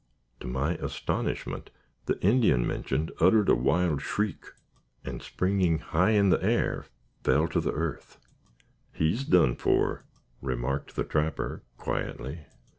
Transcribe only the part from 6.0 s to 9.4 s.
in the air, fell to the earth. "He's